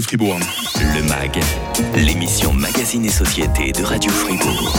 [0.00, 0.38] Fribourg.
[0.76, 1.40] Le MAG,
[1.96, 4.76] l'émission Magazine et Société de Radio Fribourg.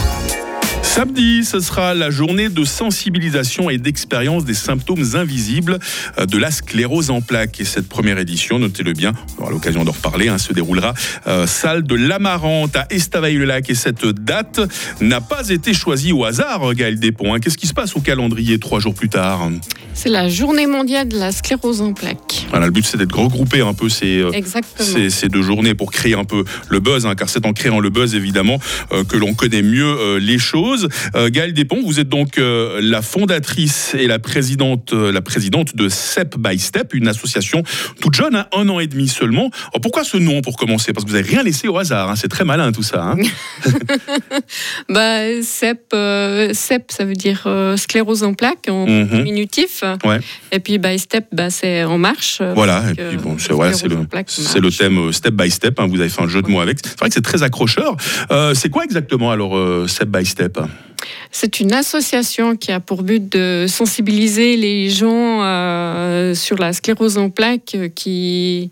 [0.82, 5.80] Samedi, ce sera la journée de sensibilisation et d'expérience des symptômes invisibles
[6.18, 7.60] euh, de la sclérose en plaques.
[7.60, 10.94] Et cette première édition, notez-le bien, on aura l'occasion d'en reparler, hein, se déroulera
[11.28, 13.70] euh, salle de l'Amarante à Estavayer-le-Lac.
[13.70, 14.62] Et cette date
[15.00, 17.34] n'a pas été choisie au hasard, Gaël Despont.
[17.34, 17.40] Hein.
[17.40, 19.50] Qu'est-ce qui se passe au calendrier trois jours plus tard?
[20.02, 22.46] C'est la journée mondiale de la sclérose en plaques.
[22.52, 25.10] Voilà, le but, c'est d'être regrouper un peu ces, euh, Exactement.
[25.10, 27.90] ces, deux journées pour créer un peu le buzz, hein, car c'est en créant le
[27.90, 28.60] buzz, évidemment,
[28.94, 30.88] euh, que l'on connaît mieux euh, les choses.
[31.16, 36.38] Euh, Gaëlle Despont, vous êtes donc la fondatrice et la présidente, la présidente de Step
[36.38, 37.64] by Step, une association
[38.00, 39.50] toute jeune, hein, un an et demi seulement.
[39.74, 40.94] Alors, pourquoi ce nom pour commencer?
[40.94, 43.04] Parce que vous n'avez rien laissé au hasard, hein, c'est très malin tout ça.
[43.04, 43.18] hein.
[44.88, 45.94] Bah, CEP,
[46.54, 47.46] CEP, ça veut dire
[47.76, 49.08] sclérose en plaques en Mhm.
[49.24, 49.84] diminutif.
[50.04, 50.20] Ouais.
[50.52, 52.40] Et puis by step, bah, c'est en marche.
[52.42, 55.80] euh, Voilà, et puis bon, c'est ouais, le, thème euh, step by step.
[55.80, 56.80] hein, vous avez fait un jeu de mots avec.
[56.84, 57.96] C'est vrai que c'est très accrocheur.
[58.32, 60.60] Euh, c'est quoi exactement alors euh, step by step?
[61.32, 67.18] C'est une association qui a pour but de sensibiliser les gens euh, sur la sclérose
[67.18, 68.70] en plaques qui,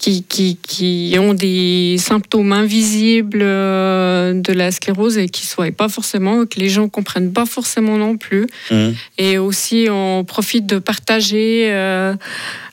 [0.00, 5.72] qui, qui, qui ont des symptômes invisibles euh, de la sclérose et qui ne soient
[5.72, 8.46] pas forcément, que les gens ne comprennent pas forcément non plus.
[8.70, 8.94] Mhm.
[9.18, 12.14] Et aussi, on profite de partager euh,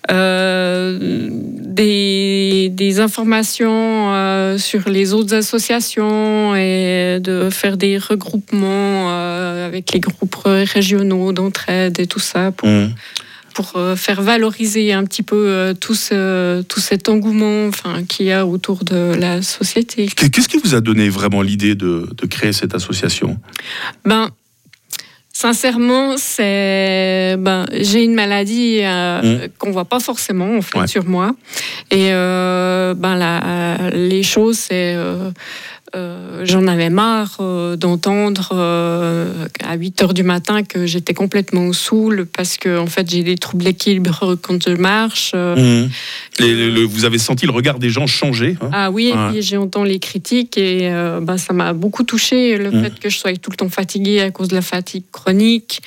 [0.09, 9.09] euh, des, des informations euh, sur les autres associations et de faire des regroupements
[9.65, 12.93] avec les groupes régionaux d'entraide et tout ça pour, Mhm.
[13.57, 18.27] Pour euh, faire valoriser un petit peu euh, tout, ce, tout cet engouement enfin, qu'il
[18.27, 20.05] y a autour de la société.
[20.05, 23.39] Qu'est-ce qui vous a donné vraiment l'idée de, de créer cette association?
[24.05, 24.29] Ben,
[25.33, 30.87] sincèrement, c'est ben, j'ai une maladie euh, qu'on voit pas forcément en fait Ouais.
[30.87, 31.33] sur moi,
[31.89, 35.31] et euh, ben la- les choses c'est euh,
[35.97, 41.73] euh, J'en avais marre euh, d'entendre euh, à 8 heures du matin que j'étais complètement
[41.73, 45.33] saoule parce que en fait j'ai des troubles d'équilibre quand je marche.
[45.33, 45.87] Et
[46.39, 48.69] le- le- vous avez senti le regard des gens changer hein?
[48.71, 49.41] Ah oui, et Ouais.
[49.41, 50.89] j'ai entendu les critiques et
[51.21, 52.83] bah, ça m'a beaucoup touché le Mm.
[52.83, 55.81] fait que je sois tout le temps fatiguée à cause de la fatigue chronique,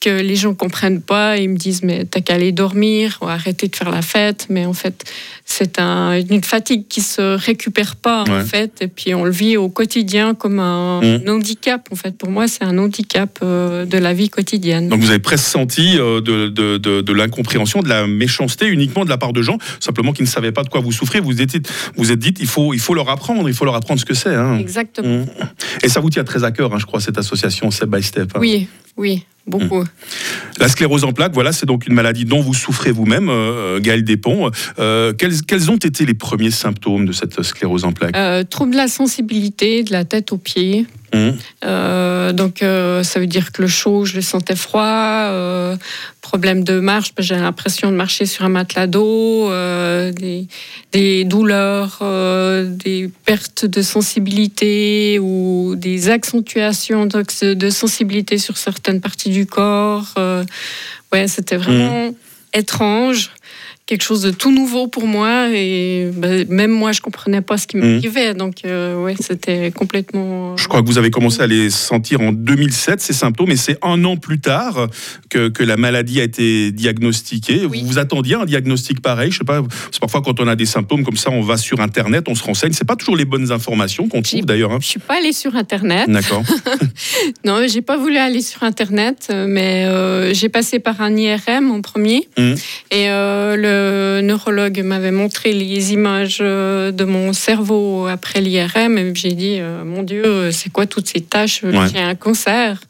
[0.00, 3.68] que les gens comprennent pas, ils me disent mais t'as qu'à aller dormir ou arrêter
[3.68, 5.04] de faire la fête, mais en fait
[5.44, 8.40] c'est un- une fatigue qui se récupère pas Ouais.
[8.40, 11.28] en fait et puis on le vit au quotidien comme un, Mm.
[11.28, 12.16] handicap en fait.
[12.16, 14.88] Pour moi c'est un handicap euh, de la vie quotidienne.
[14.88, 19.04] Donc vous avez presque senti euh, de, de, de, de l'incompréhension, de la méchanceté uniquement
[19.04, 21.20] de la part de gens, simplement qui ne savaient pas de quoi vous souffrez.
[21.20, 21.56] Vous êtes,
[21.96, 24.14] vous êtes dit, il faut, il faut leur apprendre, il faut leur apprendre ce que
[24.14, 24.34] c'est.
[24.34, 24.58] hein.
[24.58, 25.08] Exactement.
[25.18, 25.26] Mhm.
[25.82, 28.30] Et ça vous tient très à cœur, hein, je crois, cette association Step by Step.
[28.34, 28.38] hein.
[28.40, 29.84] Oui, oui, beaucoup.
[30.58, 34.04] La sclérose en plaques, voilà, c'est donc une maladie dont vous souffrez vous-même, euh, Gaël
[34.04, 34.50] Despont.
[34.78, 38.16] Euh, quels, quels ont été les premiers symptômes de cette sclérose en plaques?
[38.16, 40.86] Euh, trouble de la sensibilité, de la tête aux pieds.
[41.12, 41.36] Mhm.
[41.64, 44.82] Euh, donc euh, ça veut dire que le chaud, je le sentais froid.
[44.82, 45.76] euh,
[46.20, 49.50] problème de marche, ben, j'ai l'impression de marcher sur un matelas d'eau.
[49.50, 50.46] des,
[50.92, 52.02] des douleurs,
[52.66, 60.14] des pertes de sensibilité ou des accentuations de sensibilité sur certaines parties du corps.
[61.12, 62.14] ouais, c'était vraiment
[62.54, 63.30] étrange.
[63.86, 67.66] Quelque chose de tout nouveau pour moi et ben, même moi je comprenais pas ce
[67.66, 67.94] qui Mhm.
[67.96, 72.20] m'arrivait donc euh, ouais c'était complètement Je crois que vous avez commencé à les sentir
[72.20, 74.86] en 2007, ces symptômes, et c'est un an plus tard
[75.30, 77.66] que, que la maladie a été diagnostiquée.
[77.66, 77.80] Oui.
[77.82, 79.60] Vous vous attendiez à un diagnostic pareil Je sais pas,
[79.90, 82.44] c'est parfois quand on a des symptômes comme ça, on va sur Internet, on se
[82.44, 82.72] renseigne.
[82.72, 84.72] C'est pas toujours les bonnes informations qu'on trouve d'ailleurs.
[84.72, 84.78] hein.
[84.80, 86.08] Je suis pas allée sur Internet.
[86.08, 86.42] D'accord.
[87.44, 91.80] Non, j'ai pas voulu aller sur Internet, mais euh, j'ai passé par un IRM en
[91.80, 92.28] premier.
[92.38, 92.54] Mhm.
[92.90, 93.71] Et euh, le
[94.22, 98.98] neurologue m'avait montré les images euh, de mon cerveau après l'IRM.
[98.98, 101.88] Et j'ai dit, euh, mon Dieu, euh, c'est quoi toutes ces taches Ouais.
[101.92, 102.80] J'ai un cancer.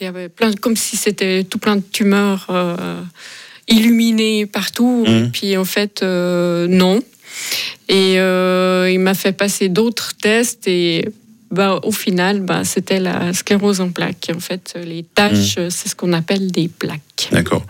[0.00, 3.00] Il y avait plein, comme si c'était tout plein de tumeurs euh,
[3.68, 5.04] illuminées partout.
[5.06, 5.14] Mhm.
[5.14, 7.00] Et puis en fait, euh, non.
[7.88, 11.08] Et euh, il m'a fait passer d'autres tests et
[11.50, 14.30] bah, au final, bah, c'était la sclérose en plaques.
[14.34, 17.28] En fait, les taches, c'est ce qu'on appelle des plaques.
[17.30, 17.64] D'accord.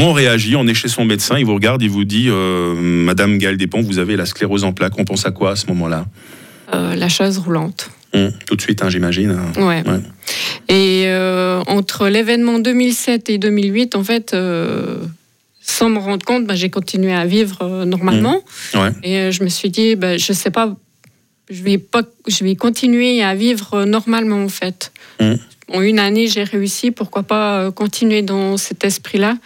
[0.00, 0.56] Comment on réagit?
[0.56, 3.82] On est chez son médecin, il vous regarde, il vous dit euh, Madame Gaël Despont,
[3.82, 4.94] vous avez la sclérose en plaques.
[4.96, 6.06] On pense à quoi à ce moment-là?
[6.72, 7.90] Euh, la chaise roulante.
[8.14, 9.38] Hum, Tout de suite, hein, j'imagine.
[9.58, 9.82] Ouais.
[9.86, 10.00] Ouais.
[10.70, 14.34] Et euh, entre l'événement 2007 et 2008, en fait,
[15.60, 18.42] sans me rendre compte, bah, j'ai continué à vivre normalement.
[18.72, 18.92] Ouais.
[19.02, 20.74] Et je me suis dit, bah, je sais pas,
[21.50, 24.92] je vais pas, je vais continuer à vivre euh, normalement en fait.
[25.20, 25.38] Mhm.
[25.72, 26.90] En une année, j'ai réussi.
[26.90, 29.36] Pourquoi pas euh, continuer dans cet esprit-là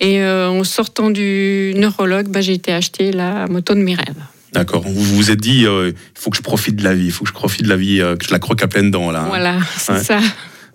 [0.00, 4.22] Et euh, en sortant du neurologue, bah, j'ai été acheter la moto de mes rêves.
[4.52, 4.82] D'accord.
[4.82, 7.28] Vous vous êtes dit, il faut que je profite de la vie, il faut que
[7.28, 9.24] je profite de la vie, que je la croque à pleines dents là.
[9.28, 10.18] Voilà, c'est ça.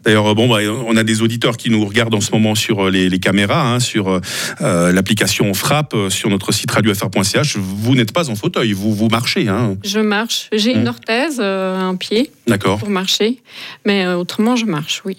[0.06, 3.19] D'ailleurs, bon, bah, on a des auditeurs qui nous regardent en ce moment sur les,
[3.19, 4.22] caméras, hein, sur
[4.60, 7.57] l'application Frappe, sur notre site radiofr.ch.
[7.57, 9.48] Vous n'êtes pas en fauteuil, vous vous marchez.
[9.48, 9.75] Hein.
[9.84, 10.50] Je marche.
[10.54, 10.88] J'ai une mmh.
[10.88, 12.31] orthèse, un pied,
[12.80, 13.42] pour marcher,
[13.86, 15.18] mais autrement je marche, oui.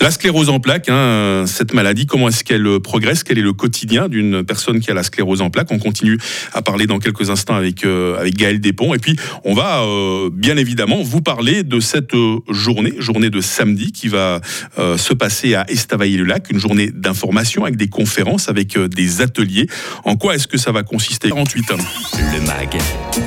[0.00, 3.24] La sclérose en plaques, hein, cette maladie, comment est-ce qu'elle progresse?
[3.24, 5.70] Quel est le quotidien d'une personne qui a la sclérose en plaques?
[5.70, 6.18] On continue
[6.54, 8.94] à parler dans quelques instants avec, euh, avec Gaël Despont.
[8.94, 13.42] Et puis, on va euh, bien évidemment vous parler de cette euh, journée, journée de
[13.42, 14.40] samedi, qui va
[14.78, 19.66] se passer à Estavayer-le-Lac, une journée d'information avec des conférences, avec des ateliers.
[20.04, 21.28] En quoi est-ce que ça va consister?
[21.28, 21.76] 48 ans.
[22.14, 22.78] Le MAG,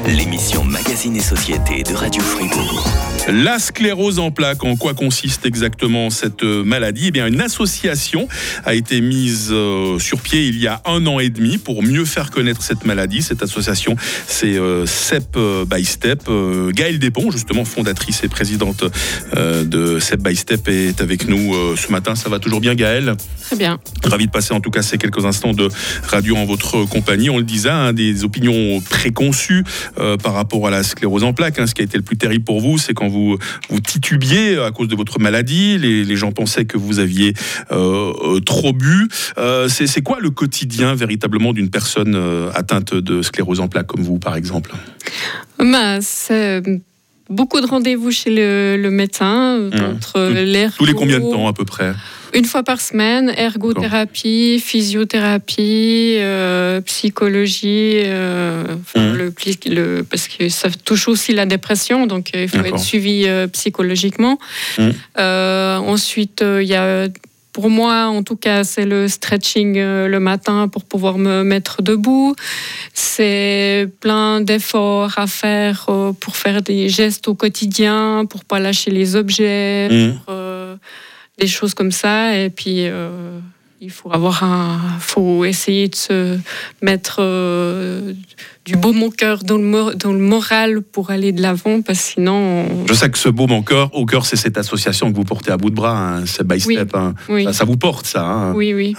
[0.07, 2.87] l'émission Magazine et Société de Radio Fribourg.
[3.27, 8.27] La sclérose en plaques, en quoi consiste exactement cette maladie, eh bien, une association
[8.63, 12.05] a été mise euh, sur pied il y a un an et demi pour mieux
[12.05, 13.21] faire connaître cette maladie.
[13.21, 13.95] Cette association,
[14.27, 15.37] c'est euh, SEP
[15.67, 16.23] by Step.
[16.27, 18.83] Euh, Gaëlle Despont, justement fondatrice et présidente
[19.35, 22.15] de SEP by Step, est avec nous ce matin.
[22.15, 23.15] Ça va toujours bien, Gaëlle?
[23.41, 23.79] Très bien.
[24.03, 25.69] Ravi de passer en tout cas ces quelques instants de
[26.07, 27.29] radio en votre compagnie.
[27.29, 29.63] On le disait, hein, des opinions préconçues
[30.23, 31.59] par rapport à la sclérose en plaques.
[31.59, 31.67] Hein.
[31.67, 33.37] Ce qui a été le plus terrible pour vous, c'est quand vous,
[33.69, 35.77] vous titubiez à cause de votre maladie.
[35.77, 37.33] Les, les gens on sait que vous aviez
[37.71, 39.09] euh, euh, trop bu.
[39.39, 42.15] Euh, c'est quoi le quotidien véritablement d'une personne
[42.53, 44.71] atteinte de sclérose en plaques comme vous, par exemple?
[45.57, 45.99] Bah,
[47.29, 49.59] beaucoup de rendez-vous chez le, médecin.
[49.59, 49.99] Mmh.
[50.77, 51.93] Tous les combien de temps à peu près?
[52.33, 56.17] Une fois par semaine, ergothérapie, physiothérapie,
[56.85, 59.13] psychologie, mmh.
[59.15, 64.37] le, parce que ça touche aussi la dépression, donc il faut être suivi psychologiquement.
[64.77, 64.89] Mmh.
[65.17, 67.07] ensuite, il y a
[67.55, 71.81] pour moi, en tout cas, c'est le stretching euh, le matin pour pouvoir me mettre
[71.81, 72.35] debout.
[72.93, 78.91] C'est plein d'efforts à faire euh, pour faire des gestes au quotidien, pour pas lâcher
[78.91, 80.19] les objets, mmh.
[80.27, 80.75] euh,
[81.39, 82.37] des choses comme ça.
[82.37, 82.89] Et puis,
[83.79, 86.37] il faut avoir un, faut essayer de se
[86.81, 87.21] mettre
[88.65, 92.05] du beau mon cœur dans le, dans le moral pour aller de l'avant, parce que
[92.15, 92.65] sinon.
[92.87, 95.51] Je sais que ce beau mon cœur, au cœur, c'est cette association que vous portez
[95.51, 96.95] à bout de bras, hein, step by step.
[96.95, 97.13] Hein.
[97.53, 98.25] Ça, vous porte, ça.
[98.25, 98.53] Hein.
[98.55, 98.95] Oui, oui.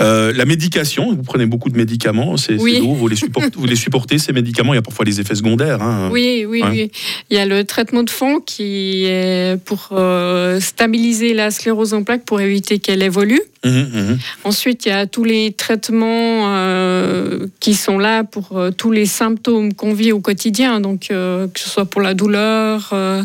[0.00, 3.76] Euh, la médication, vous prenez beaucoup de médicaments, c'est lourd, vous les, supportez, vous les
[3.76, 5.80] supportez, ces médicaments, il y a parfois des effets secondaires.
[6.12, 6.90] Oui, oui, oui.
[7.30, 12.02] Il y a le traitement de fond qui est pour euh, stabiliser la sclérose en
[12.02, 13.40] plaques pour éviter qu'elle évolue.
[13.64, 14.18] Mmh, mmh.
[14.44, 19.06] Ensuite, il y a tous les traitements euh, qui sont là pour tous les les
[19.06, 23.22] symptômes qu'on vit au quotidien, donc euh, que ce soit pour la douleur, euh,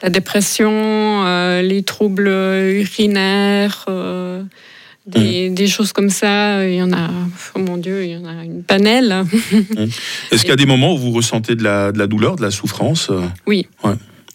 [0.00, 5.54] la dépression, euh, les troubles urinaires, mm.
[5.54, 6.64] des, choses comme ça.
[6.64, 7.10] Il y en a,
[7.56, 9.24] oh mon Dieu, il y en a une panelle.
[9.52, 9.56] Mm.
[10.30, 12.42] Est-ce qu'il y a des moments où vous ressentez de la, de la douleur, de
[12.42, 13.10] la souffrance?
[13.46, 13.66] Oui,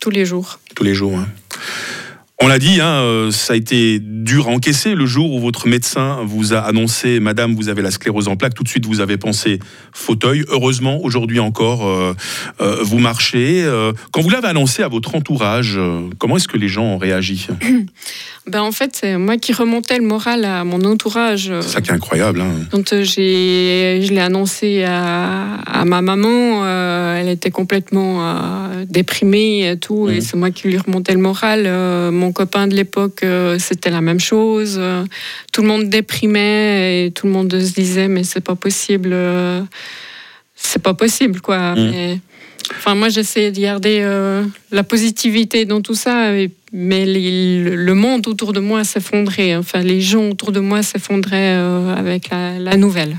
[0.01, 0.59] tous les jours.
[0.75, 1.17] Tous les jours,
[2.43, 5.65] on l'a dit, hein, euh, ça a été dur à encaisser le jour où votre
[5.65, 8.53] médecin vous a annoncé, Madame, vous avez la sclérose en plaques.
[8.53, 9.59] Tout de suite, vous avez pensé
[9.93, 10.43] fauteuil.
[10.49, 12.13] Heureusement, aujourd'hui encore, euh,
[12.59, 13.65] euh, vous marchez.
[14.11, 15.79] quand vous l'avez annoncé à votre entourage,
[16.17, 17.47] comment est-ce que les gens ont réagi
[18.47, 21.49] ben, En fait, c'est moi qui remontais le moral à mon entourage.
[21.61, 22.41] C'est ça qui est incroyable.
[22.41, 22.67] Hein.
[22.71, 23.19] Quand je
[24.11, 26.67] l'ai annoncé à, ma maman,
[27.15, 30.09] elle était complètement déprimée et tout.
[30.09, 30.21] Et mmh.
[30.21, 32.11] c'est moi qui lui remontais le moral.
[32.11, 34.79] mon copain de l'époque, euh, c'était la même chose.
[35.51, 39.61] tout le monde déprimait et tout le monde se disait mais c'est pas possible, euh,
[40.55, 41.75] c'est pas possible quoi.
[41.75, 42.19] Mm.
[42.77, 46.31] enfin moi j'essayais de garder euh, la positivité dans tout ça,
[46.73, 49.55] mais le monde autour de moi s'effondrait.
[49.55, 51.55] Enfin les gens autour de moi s'effondraient
[51.97, 53.17] avec la nouvelle.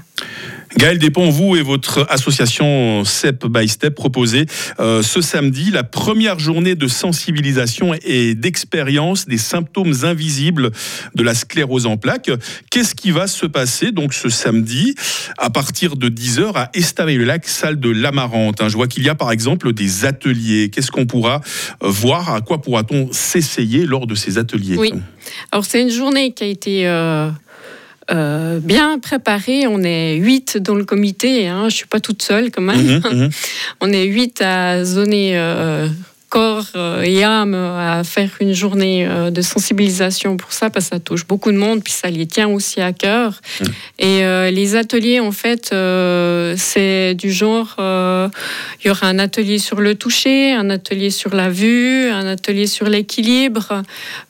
[0.77, 4.47] Gaël Despont, vous et votre association SEP by Step proposez
[4.81, 10.73] euh, ce samedi la première journée de sensibilisation et d'expérience des symptômes invisibles
[11.15, 12.31] de la sclérose en plaques.
[12.71, 14.97] Qu'est-ce qui va se passer donc ce samedi
[15.39, 18.69] à partir de 10h à Estavayer-le-Lac, salle de l'Amarante hein?
[18.69, 20.71] Je vois qu'il y a par exemple des ateliers.
[20.71, 21.41] Qu'est-ce qu'on pourra
[21.83, 22.35] euh, voir?
[22.35, 24.77] À quoi pourra-t-on s'essayer lors de ces ateliers?
[24.77, 24.93] Oui.
[25.53, 27.31] Alors c'est une journée qui a été euh,
[28.11, 29.67] euh, bien préparé.
[29.67, 31.49] On est huit dans le comité.
[31.49, 31.63] Hein.
[31.63, 33.01] Je ne suis pas toute seule quand même.
[33.03, 33.31] Mhm, mhm.
[33.81, 35.89] On est huit à zoner euh,
[36.35, 40.97] corps euh, et âme à faire une journée euh, de sensibilisation pour ça, parce que
[40.97, 43.41] ça touche beaucoup de monde, puis ça les tient aussi à cœur.
[43.61, 43.65] Mmh.
[44.01, 45.73] Et euh, les ateliers, en fait,
[46.57, 51.51] c'est du genre, il y aura un atelier sur le toucher, un atelier sur la
[51.51, 53.83] vue, un atelier sur l'équilibre,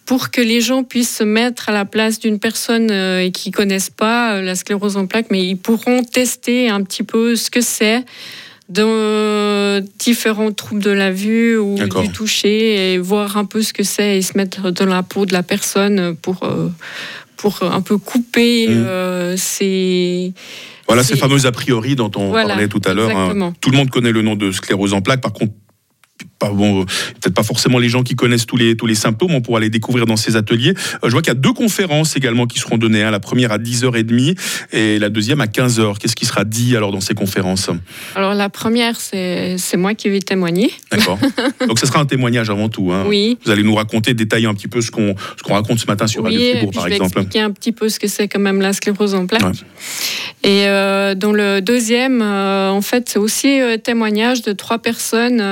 [0.04, 3.94] pour que les gens puissent se mettre à la place d'une personne et qui connaissent
[4.04, 8.04] pas la sclérose en plaques, mais ils pourront tester un petit peu ce que c'est
[8.68, 13.82] de différents troubles de la vue ou du toucher et voir un peu ce que
[13.82, 16.68] c'est et se mettre dans la peau de la personne pour, euh,
[17.36, 18.72] pour un peu couper mmh.
[18.72, 20.32] euh, ces.
[20.86, 23.16] Voilà ces fameux a priori dont on parlait tout à l'heure.
[23.16, 23.52] Hein.
[23.60, 25.22] Tout le monde connaît le nom de sclérose en plaques.
[25.22, 25.52] Par contre,
[26.52, 29.60] bon, peut-être pas forcément les gens qui connaissent tous les, tous les symptômes, on pourra
[29.60, 30.74] les découvrir dans ces ateliers.
[30.76, 33.10] Euh, je vois qu'il y a deux conférences également qui seront données, hein.
[33.10, 34.38] la première à 10h30
[34.72, 35.98] et la deuxième à 15h.
[35.98, 37.70] Qu'est-ce qui sera dit alors dans ces conférences?
[38.14, 40.70] Alors la première, c'est moi qui vais témoigner.
[40.90, 41.18] D'accord.
[41.68, 42.92] Donc ce sera un témoignage avant tout.
[42.92, 43.04] Hein.
[43.06, 43.38] Oui.
[43.44, 46.24] Vous allez nous raconter, détailler un petit peu ce qu'on qu'on raconte ce matin sur
[46.24, 47.18] Radio Fribourg, par je vais exemple.
[47.18, 49.42] expliquer un petit peu ce que c'est quand même la sclérose en plaques.
[50.42, 55.42] Et euh, dans le deuxième, euh, en fait, c'est aussi un témoignage de trois personnes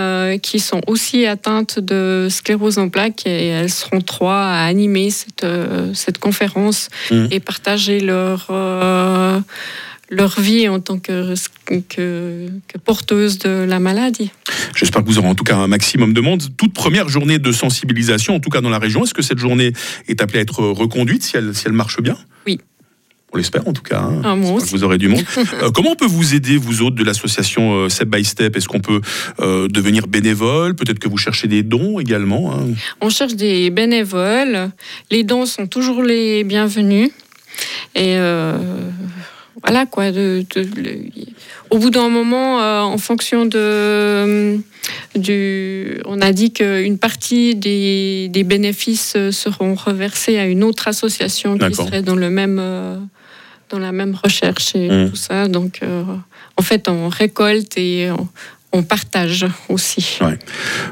[0.41, 5.45] qui sont aussi atteintes de sclérose en plaques et elles seront trois à animer cette,
[5.45, 7.27] euh, cette conférence mmh.
[7.31, 9.41] et partager leur, euh,
[10.11, 11.35] leur vie en tant que,
[11.89, 12.49] que,
[12.85, 14.31] porteuse de la maladie.
[14.77, 16.43] J'espère que vous aurez en tout cas un maximum de monde.
[16.57, 19.73] Toute première journée de sensibilisation, en tout cas dans la région, est-ce que cette journée
[20.09, 22.17] est appelée à être reconduite si elle, si elle marche bien?
[22.47, 22.61] Oui.
[23.33, 24.01] On l'espère en tout cas.
[24.01, 24.21] Hein.
[24.25, 25.25] Ah, vous aurez du monde.
[25.63, 28.57] Euh, comment on peut vous aider, vous autres, de l'association euh, Step by Step?
[28.57, 29.01] Est-ce qu'on peut
[29.41, 30.75] euh, devenir bénévole?
[30.75, 32.69] Peut-être que vous cherchez des dons également hein.
[33.01, 34.71] On cherche des bénévoles.
[35.11, 37.11] Les dons sont toujours les bienvenus.
[37.95, 38.17] Et
[39.63, 40.11] voilà quoi.
[40.11, 40.45] De,
[41.71, 44.59] au bout d'un moment, en fonction de.
[45.15, 51.59] Du, on a dit qu'une partie des, des, bénéfices seront reversés à une autre association
[51.59, 52.61] qui serait dans le même
[53.73, 55.11] dans la même recherche et mmh.
[55.11, 55.49] tout ça.
[55.49, 56.05] Donc, euh,
[56.57, 58.29] en fait, on récolte et on,
[58.73, 60.19] on partage aussi.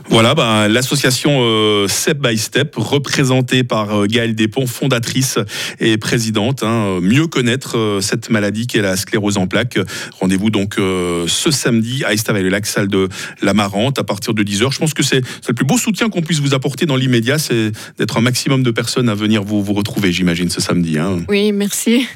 [0.09, 5.39] Voilà, bah, l'association euh, Step by Step, représentée par euh, Gaëlle Despont, fondatrice
[5.79, 6.63] et présidente.
[6.63, 9.79] Hein, mieux connaître euh, cette maladie qu'est la sclérose en plaques.
[10.21, 13.09] Rendez-vous donc ce samedi à Estavayer-le-Lac, salle de
[13.43, 14.73] la Marante, à partir de 10h.
[14.73, 17.73] Je pense que c'est le plus beau soutien qu'on puisse vous apporter dans l'immédiat, c'est
[17.99, 20.99] d'être un maximum de personnes à venir vous, vous retrouver, j'imagine, ce samedi.
[20.99, 21.21] Hein.
[21.29, 22.07] Oui, merci.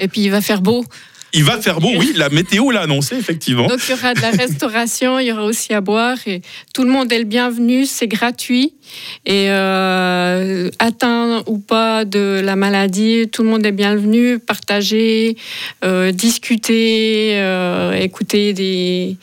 [0.00, 0.84] Et puis il va faire beau.
[1.36, 3.66] Il va faire beau, oui, la météo l'a annoncé, effectivement.
[3.66, 6.84] Donc il y aura de la restauration, il y aura aussi à boire et tout
[6.84, 8.72] le monde est le bienvenu, c'est gratuit.
[9.26, 15.36] Et euh, atteint ou pas de la maladie, tout le monde est bienvenu, partager,
[15.84, 19.16] euh, discuter, euh, écouter des,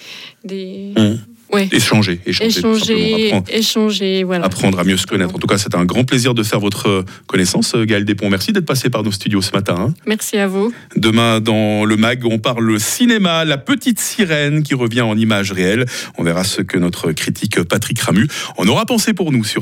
[0.43, 1.30] des, mmh
[1.71, 4.45] échanger, échanger, apprendre, échanger, voilà.
[4.45, 5.35] apprendre à mieux se connaître.
[5.35, 8.29] En tout cas, c'est un grand plaisir de faire votre connaissance, euh, Gaël Despont.
[8.29, 9.75] Merci d'être passé par nos studios ce matin.
[9.77, 9.93] Hein.
[10.05, 10.73] Merci à vous.
[10.95, 15.85] Demain, dans le MAG, on parle cinéma, la petite sirène qui revient en images réelles.
[16.17, 18.27] On verra ce que notre critique Patrick Ramu
[18.57, 19.59] en aura pensé pour nous sur